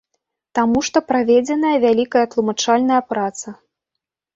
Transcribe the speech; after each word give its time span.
Таму 0.59 0.81
што 0.87 1.03
праведзеная 1.11 1.75
вялікая 1.85 2.25
тлумачальная 2.35 3.01
праца. 3.15 3.61